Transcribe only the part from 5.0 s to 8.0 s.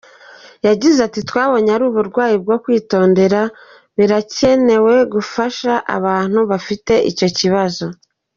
gufasha abantu bafite icyo kibazo.